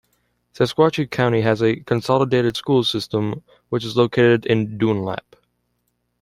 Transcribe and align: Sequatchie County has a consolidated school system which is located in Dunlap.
Sequatchie 0.55 1.05
County 1.11 1.41
has 1.41 1.61
a 1.61 1.75
consolidated 1.81 2.57
school 2.57 2.83
system 2.83 3.43
which 3.69 3.85
is 3.85 3.95
located 3.95 4.47
in 4.47 4.79
Dunlap. 4.79 5.35